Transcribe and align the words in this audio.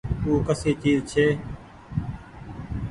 او 0.23 0.31
ڪسي 0.47 0.71
چئيز 0.81 0.99
ڇي۔ 1.11 1.25